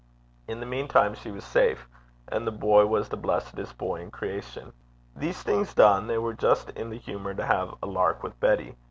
In 0.47 0.59
the 0.59 0.65
meantime 0.65 1.13
she 1.13 1.29
was 1.29 1.43
safe, 1.43 1.87
and 2.27 2.47
the 2.47 2.51
boy 2.51 2.87
was 2.87 3.07
the 3.09 3.17
blessedest 3.17 3.77
boy 3.77 4.01
in 4.01 4.09
creation. 4.09 4.73
These 5.15 5.43
things 5.43 5.75
done, 5.75 6.07
they 6.07 6.17
were 6.17 6.33
just 6.33 6.71
in 6.71 6.89
the 6.89 6.97
humour 6.97 7.35
to 7.35 7.45
have 7.45 7.75
a 7.83 7.85
lark 7.85 8.23
with 8.23 8.39
Betty. 8.39 8.75